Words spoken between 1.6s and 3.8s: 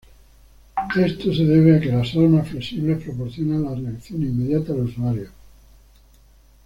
a que las armas flexibles proporcionan la